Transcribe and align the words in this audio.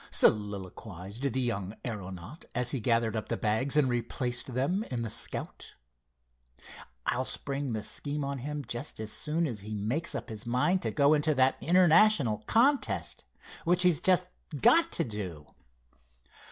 soliloquized 0.09 1.21
the 1.31 1.39
young 1.39 1.77
aeronaut, 1.85 2.43
as 2.55 2.71
he 2.71 2.79
gathered 2.79 3.15
up 3.15 3.29
the 3.29 3.37
bags 3.37 3.77
and 3.77 3.87
replaced 3.87 4.47
them 4.55 4.83
in 4.85 5.03
the 5.03 5.11
Scout. 5.11 5.75
"I'll 7.05 7.23
spring 7.23 7.73
the 7.73 7.83
scheme 7.83 8.25
on 8.25 8.39
him 8.39 8.65
just 8.67 8.99
as 8.99 9.11
soon 9.11 9.45
as 9.45 9.59
he 9.59 9.75
makes 9.75 10.15
up 10.15 10.29
his 10.29 10.47
mind 10.47 10.81
to 10.81 10.89
go 10.89 11.13
into 11.13 11.35
that 11.35 11.55
International 11.61 12.39
contest, 12.47 13.25
which 13.63 13.83
he's 13.83 13.99
just 14.01 14.27
got 14.59 14.91
to 14.93 15.03
do!" 15.03 15.53